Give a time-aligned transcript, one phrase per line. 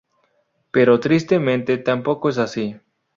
[0.71, 2.75] Pero tristemente, tampoco es así.